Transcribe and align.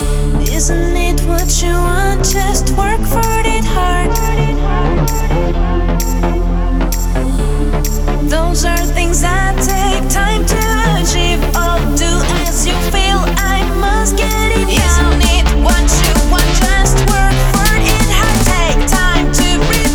Isn't 0.00 0.96
it 0.96 1.20
what 1.22 1.62
you 1.62 1.70
want? 1.70 2.24
Just 2.24 2.70
work 2.70 3.00
for 3.06 3.22
it 3.46 3.64
hard. 3.64 4.10
Those 8.28 8.64
are 8.64 8.76
things 8.76 9.20
that 9.20 9.54
take 9.62 10.02
time 10.10 10.44
to 10.46 10.58
achieve. 10.98 11.38
Oh, 11.54 11.78
do 11.94 12.10
as 12.42 12.66
you 12.66 12.74
feel. 12.90 13.22
I 13.38 13.62
must 13.78 14.16
get 14.16 14.50
it. 14.58 14.66
Isn't 14.66 15.22
it 15.30 15.46
what 15.62 15.86
you 15.86 16.14
want? 16.26 16.50
Just 16.58 16.98
work 17.06 17.38
for 17.54 17.70
it 17.78 18.08
hard. 18.10 18.42
Take 18.50 18.82
time 18.90 19.30
to 19.30 19.46
breathe. 19.70 19.94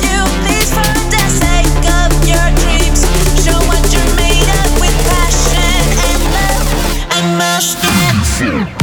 You 0.00 0.24
please 0.48 0.72
for 0.72 0.96
the 1.12 1.24
sake 1.28 1.84
of 2.00 2.08
your 2.24 2.48
dreams. 2.64 3.04
Show 3.44 3.60
what 3.68 3.84
you're 3.92 4.16
made 4.16 4.48
of 4.64 4.80
with 4.80 4.96
passion 5.12 5.84
and 6.08 6.20
love. 6.32 6.64
I 7.12 7.20
must. 7.36 8.79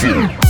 Get. 0.00 0.47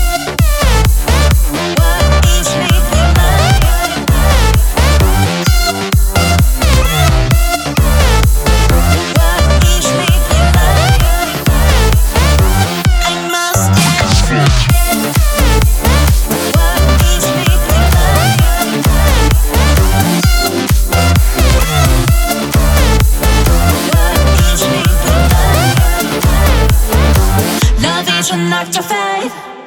Act 28.35 28.77
of 28.77 28.85
faith. 28.85 29.58